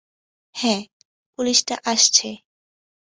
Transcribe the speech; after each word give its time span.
হ্যাঁ, 0.55 0.81
পুলিশটা 1.39 1.75
আসছে। 1.85 2.29